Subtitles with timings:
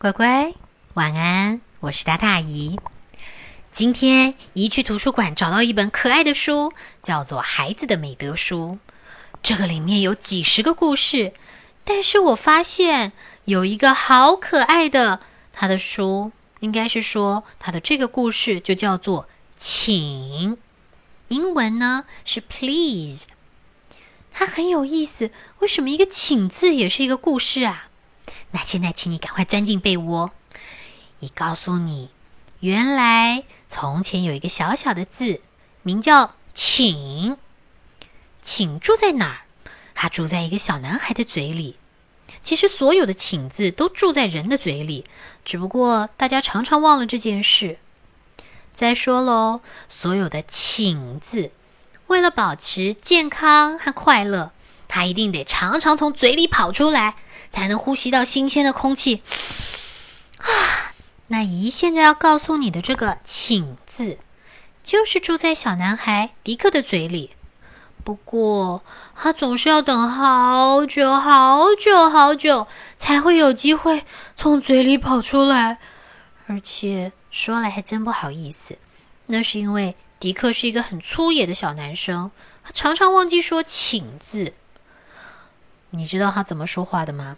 [0.00, 0.54] 乖乖，
[0.94, 1.60] 晚安！
[1.80, 2.78] 我是大大姨。
[3.72, 8.78] 今天姨去图书馆找到一本可爱的书，叫做《孩子的美德书》。
[9.42, 11.32] 这个里面有几十个故事，
[11.82, 13.10] 但是我发现
[13.44, 15.18] 有一个好可爱的，
[15.52, 16.30] 他的书
[16.60, 20.56] 应该是说他的这个故事就叫做“请”，
[21.26, 23.24] 英文呢是 “please”。
[24.30, 27.87] 它很有意思，为什么一个“请”字也是一个故事啊？
[28.50, 30.30] 那现在，请你赶快钻进被窝。
[31.20, 32.10] 一告诉你，
[32.60, 35.40] 原来从前有一个小小的字，
[35.82, 37.36] 名叫“请”。
[38.40, 39.40] 请住在哪儿？
[39.94, 41.76] 它住在一个小男孩的嘴里。
[42.42, 45.04] 其实，所有的“请”字都住在人的嘴里，
[45.44, 47.78] 只不过大家常常忘了这件事。
[48.72, 51.50] 再说喽，所有的“请”字，
[52.06, 54.52] 为了保持健康和快乐，
[54.86, 57.16] 它一定得常常从嘴里跑出来。
[57.50, 59.22] 才能呼吸到新鲜的空气
[60.38, 60.92] 啊！
[61.28, 64.18] 那姨现在要告诉你的这个“请”字，
[64.82, 67.30] 就是住在小男孩迪克的嘴里。
[68.02, 68.82] 不过
[69.14, 75.78] 他总是要等好久好久好久，才会有机会从嘴里跑出来。
[76.46, 78.78] 而且说来还真不好意思，
[79.26, 82.30] 那是因为迪克是一个很粗野的小男生，
[82.64, 84.54] 他常常忘记说“请”字。
[85.90, 87.36] 你知道他怎么说话的吗？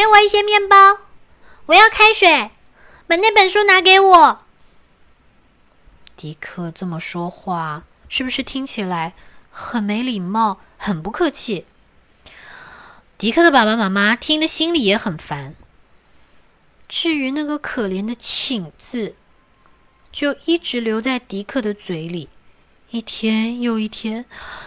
[0.00, 0.96] 给我一些面包，
[1.66, 2.50] 我要开水，
[3.06, 4.42] 把那本书拿给我。
[6.16, 9.12] 迪克这么说话，是不是听起来
[9.50, 11.66] 很没礼貌、很不客气？
[13.18, 15.54] 迪克的爸爸妈妈听的心里也很烦。
[16.88, 19.14] 至于那个可怜的“请”字，
[20.10, 22.30] 就一直留在迪克的嘴里。
[22.88, 24.24] 一天又一天，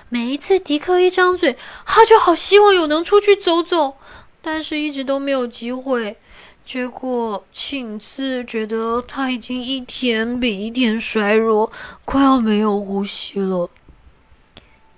[0.09, 3.97] 每一次迪克一张嘴，他就好希望有能出去走走，
[4.43, 6.17] 但是一直都没有机会。
[6.63, 11.71] 结果，请次觉得他已经一天比一天衰弱，
[12.05, 13.71] 快要没有呼吸了。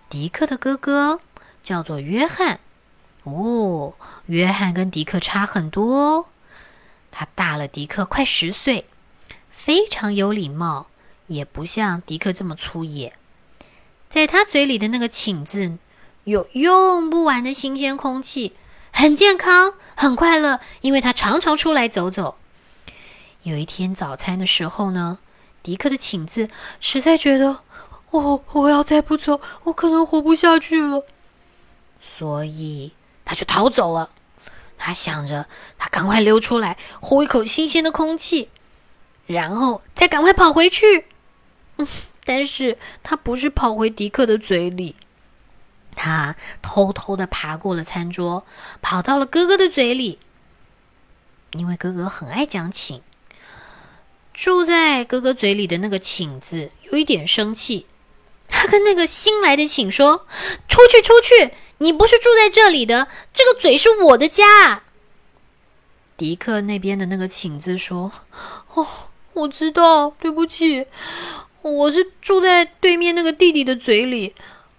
[0.09, 1.21] 迪克的哥哥
[1.63, 2.59] 叫做约翰，
[3.23, 3.93] 哦，
[4.25, 6.25] 约翰跟迪克差很多哦，
[7.11, 8.85] 他大了迪克快十岁，
[9.49, 10.87] 非常有礼貌。
[11.27, 13.15] 也不像迪克这么粗野，
[14.09, 15.75] 在他嘴里的那个“请”字，
[16.23, 18.53] 有用不完的新鲜空气，
[18.97, 22.37] 很健康，很快乐，因为他常常出来走走。
[23.43, 25.19] 有一天早餐的时候呢，
[25.61, 27.59] 迪克的“请”字实在觉得，
[28.11, 31.03] 哦，我要再不走，我可能活不下去了，
[31.99, 32.93] 所以
[33.25, 34.11] 他就逃走了。
[34.77, 35.45] 他想着，
[35.77, 38.47] 他赶快溜出来，呼一口新鲜的空气，
[39.27, 41.05] 然后再赶快跑回去。
[41.75, 41.85] 嗯，
[42.23, 44.95] 但是他不是跑回迪克的嘴里，
[45.95, 48.45] 他偷偷的爬过了餐桌，
[48.81, 50.19] 跑到了哥哥的嘴里。
[51.53, 53.01] 因为哥哥很爱讲请，
[54.33, 57.85] 住在哥哥嘴里的那个“请”字有一点生气，
[58.49, 60.27] 他跟那个新来的“请”说
[60.67, 61.53] ：“出去，出去！
[61.77, 64.83] 你不是住在这里的，这个嘴是我的家。”
[66.17, 68.11] 迪克那边的那个“请”字说
[68.75, 68.85] ：“哦，
[69.33, 70.87] 我知道，对不起。”
[71.61, 74.35] 我是住在对面那个弟弟的嘴里，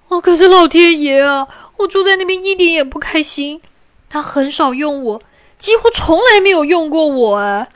[0.09, 3.61] 哦，可是老天爷啊，我住在那边一点也不开心。
[4.09, 5.23] 他很少用我，
[5.59, 7.69] 几乎从来没有用过我，哎，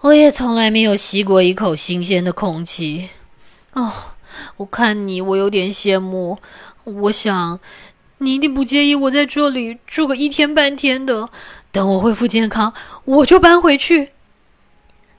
[0.00, 3.10] 我也从来没有吸过一口新鲜的空气。
[3.72, 3.92] 哦，
[4.56, 6.38] 我看你，我有点羡慕。
[6.84, 7.60] 我想
[8.18, 11.28] 你一定不介意我在这里住个一天半天的。
[11.70, 12.72] 等我恢复健康，
[13.04, 14.10] 我就搬回去。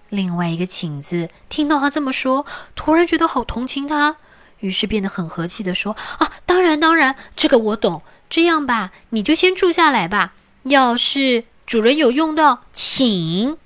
[0.10, 4.18] 另外一个请字听到他这么说，突然觉得好同情他，
[4.60, 8.02] 于是变得很和气的说：“啊，当然当然，这个我懂。
[8.30, 10.34] 这样吧，你就先住下来吧。
[10.64, 13.58] 要是主人有用到，请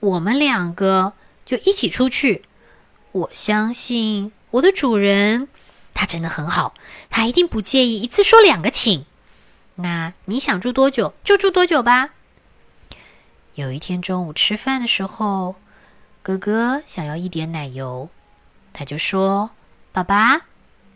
[0.00, 1.12] 我们两个
[1.44, 2.44] 就一起出去。
[3.12, 5.48] 我相信我的主人，
[5.94, 6.74] 他真的很好，
[7.10, 9.04] 他一定不介意一次说两个请。
[9.76, 12.10] 那你想住多久就住多久吧。”
[13.54, 15.56] 有一天中午吃饭的时候。
[16.24, 18.08] 哥哥想要一点奶油，
[18.72, 19.50] 他就说
[19.92, 20.42] ：“爸爸，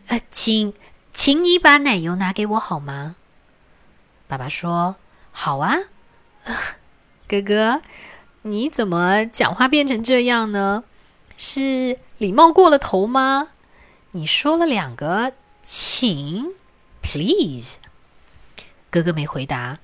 [0.07, 0.73] 呃，请，
[1.13, 3.15] 请你把奶油拿给我好吗？”
[4.27, 4.95] 爸爸说
[5.31, 5.77] ：“好啊。
[7.29, 7.81] ”哥哥，
[8.41, 10.83] 你怎么讲话变成这样呢？
[11.37, 13.49] 是礼貌过了头吗？
[14.11, 16.53] 你说了两个“请
[17.01, 17.77] ”，please。
[18.89, 19.77] 哥哥没回答，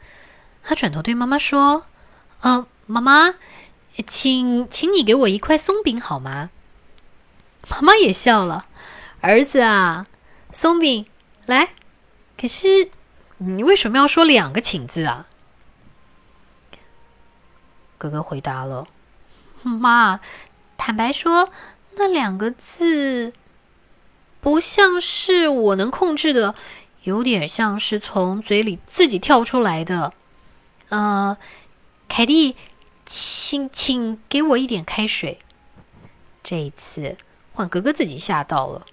[0.64, 1.86] 他转头对妈妈说
[2.42, 3.36] ：“嗯，妈妈。”
[4.08, 6.50] 请，请你给我一块松饼好吗？
[7.70, 8.66] 妈妈也笑了。
[9.24, 10.06] 儿子啊，
[10.52, 11.06] 松饼
[11.46, 11.70] 来。
[12.38, 12.90] 可是
[13.38, 15.28] 你为什么要说两个“请”字啊？
[17.98, 18.86] 哥哥回答了
[19.64, 20.20] ：“妈，
[20.76, 21.50] 坦白说，
[21.96, 23.32] 那两个字
[24.42, 26.54] 不像是我能控制的，
[27.04, 30.14] 有点像是从嘴里自己跳出来的。
[30.90, 31.38] 呃，
[32.10, 32.58] 凯蒂，
[33.06, 35.40] 请请给我一点开水。
[36.44, 37.16] 这一次
[37.54, 38.86] 换哥哥自己吓到了，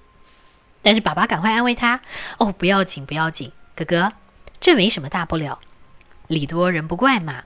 [0.83, 2.01] 但是爸爸赶快安慰他：
[2.39, 4.13] 哦，不要紧，不要紧，哥哥，
[4.61, 5.61] 这没什么大不了，
[6.27, 7.45] 礼多人不怪嘛。”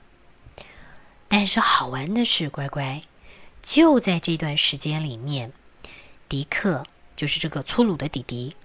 [1.27, 3.01] 但是好玩的是，乖乖，
[3.61, 5.51] 就在这段时间里面，
[6.29, 6.85] 迪克
[7.15, 8.55] 就是这个粗鲁的弟弟，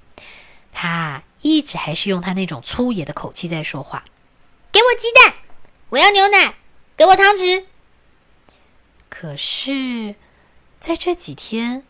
[0.70, 4.04] 他一直还是用他那种粗野的口气在说话。
[4.70, 5.34] 给我鸡蛋，
[5.88, 6.54] 我要牛奶，
[6.96, 7.64] 给我汤匙。
[9.08, 10.14] 可是，
[10.78, 11.84] 在这几天，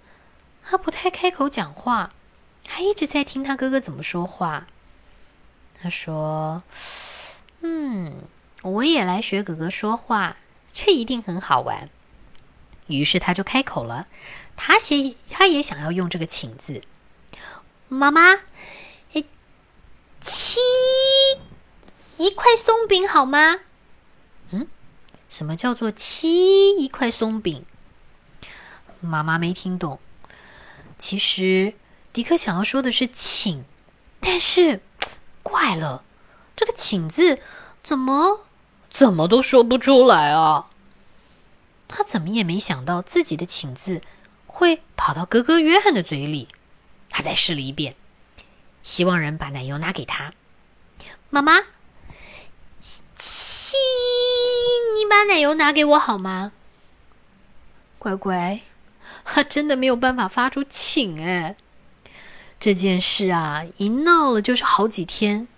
[0.64, 2.14] 他不太开口讲话，
[2.66, 4.66] 还一直在听他哥哥怎么说话。
[5.82, 6.62] 他说
[7.62, 8.22] ：“嗯，
[8.62, 10.36] 我也来学哥哥说话。”
[10.72, 11.90] 这一定很好玩。
[12.86, 14.06] 于是他就开口了，
[14.56, 16.82] 他写，他也想要用这个“请”字。
[17.88, 18.38] 妈妈，
[20.20, 20.60] 七
[22.18, 23.58] 一块松饼好吗？
[24.50, 24.68] 嗯，
[25.28, 27.64] 什么叫做七一块松饼？
[29.00, 29.98] 妈妈没听懂。
[30.98, 31.72] 其实
[32.12, 33.64] 迪克想要说的是“请”，
[34.20, 34.80] 但是
[35.42, 36.04] 怪了，
[36.56, 37.38] 这个“请”字
[37.82, 38.40] 怎么？
[38.90, 40.68] 怎么都说不出来啊！
[41.86, 44.02] 他怎么也没想到自己的“请”字
[44.46, 46.48] 会跑到哥哥约翰的嘴里。
[47.08, 47.94] 他再试了一遍，
[48.82, 50.32] 希望人把奶油拿给他。
[51.28, 51.60] 妈妈，
[52.80, 53.78] 请
[54.96, 56.52] 你把奶油拿给我好吗？
[57.98, 58.60] 乖乖，
[59.24, 61.56] 他真的没有办法发出“请”哎！
[62.60, 65.48] 这件事啊，一闹了就是好几天，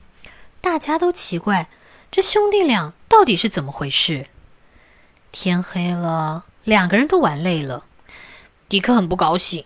[0.61, 1.69] 大家都奇怪。
[2.13, 4.29] 这兄弟俩到底是怎么回事？
[5.33, 7.85] 天黑了，两个人都玩累了。
[8.69, 9.65] 迪克很不高兴，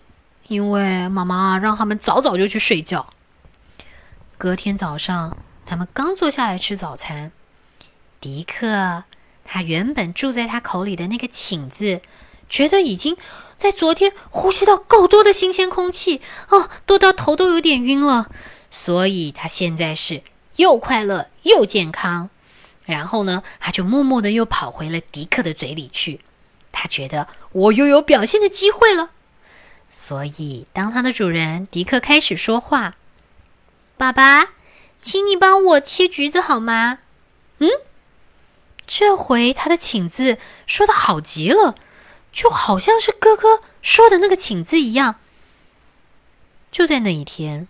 [0.49, 3.13] 因为妈妈让他们早早就去睡觉。
[4.39, 5.37] 隔天早上，
[5.67, 7.33] 他们刚坐下来吃早餐，
[8.19, 9.05] 迪克
[9.45, 12.01] 他原本住在他口里的那个“请”字，
[12.49, 13.17] 觉得已经
[13.59, 18.29] 在昨天呼吸到够多的新鲜空气哦，多到头都有点晕了，
[18.71, 20.23] 所以他现在是
[20.57, 22.31] 又快乐又健康。
[22.85, 26.21] 然后呢，他就默默的又跑回了迪克的嘴里去。
[26.71, 29.11] 他觉得我又有表现的机会了，
[29.89, 32.97] 所以当他的主人迪克开始说话
[33.97, 34.51] ：“爸爸，
[35.01, 36.99] 请你帮我切橘子好吗？”
[37.59, 37.71] 嗯，
[38.87, 41.75] 这回他的“请”字说的好极了，
[42.37, 45.15] 就好像是哥哥说的那个“请”字一样。
[46.71, 47.67] 就在那一天，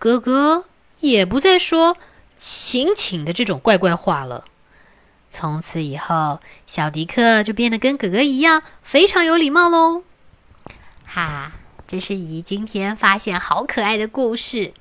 [0.00, 0.64] 哥哥
[0.98, 1.96] 也不再说。
[2.34, 4.44] 请请的这种怪怪话了。
[5.30, 10.02] 从此以后，小迪克就变得跟哥哥一样，非常有礼貌喽。
[11.04, 11.52] 哈，
[11.86, 14.72] 这是姨今天发现好可爱的故事。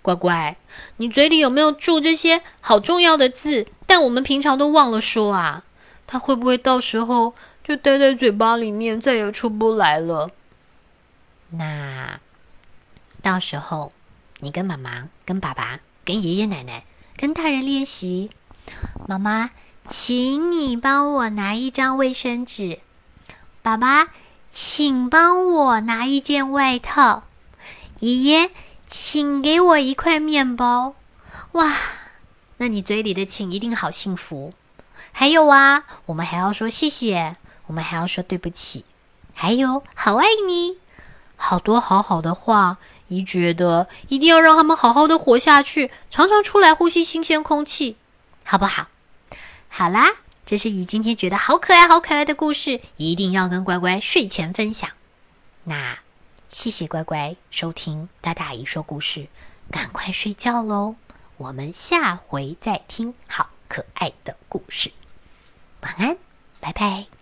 [0.00, 0.56] 乖乖，
[0.96, 3.66] 你嘴里有没有住这些好重要的字？
[3.86, 5.64] 但我们平常都忘了说啊。
[6.06, 7.34] 它会不会到时候
[7.64, 10.30] 就待在嘴巴里面，再也出不来了？
[11.50, 12.20] 那
[13.20, 13.92] 到时候
[14.38, 15.80] 你跟妈妈、跟爸爸。
[16.06, 16.84] 跟爷爷奶奶、
[17.16, 18.30] 跟大人练习。
[19.08, 19.52] 妈妈，
[19.86, 22.78] 请你帮我拿一张卫生纸。
[23.62, 24.08] 爸爸，
[24.50, 27.24] 请帮我拿一件外套。
[28.00, 28.50] 爷爷，
[28.86, 30.94] 请给我一块面包。
[31.52, 31.74] 哇，
[32.58, 34.52] 那你嘴里的“请”一定好幸福。
[35.12, 38.84] 还有啊，我们还要说谢谢，我们还要说对不起，
[39.34, 40.78] 还有好爱你，
[41.36, 42.78] 好多好好的话。
[43.06, 47.98] 姨觉得一定要让他们好好的活下去，常常出来呼吸新鲜空气，
[48.44, 48.88] 好不好？
[49.68, 50.08] 好啦，
[50.46, 54.90] 这是姨今天觉得好可爱、好可爱的故事，一定要跟乖乖睡前分享。
[55.64, 55.98] 那
[56.48, 59.28] 谢谢乖乖收听大大姨说故事，
[59.70, 60.96] 赶快睡觉喽！
[61.36, 64.92] 我们下回再听好可爱的故事，
[65.82, 66.16] 晚安，
[66.58, 67.13] 拜拜。